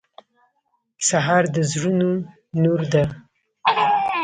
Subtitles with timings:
[1.07, 2.11] سهار د زړونو
[2.63, 3.03] نور ده.